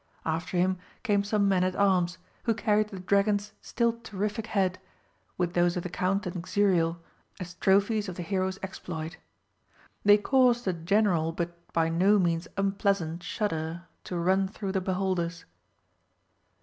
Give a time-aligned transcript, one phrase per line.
[0.25, 4.79] After him came some men at arms, who carried the dragon's still terrific head,
[5.37, 6.97] with those of the Count and Xuriel,
[7.39, 9.17] as trophies of the hero's exploit.
[10.03, 15.45] They caused a general but by no means unpleasant shudder to run through the beholders.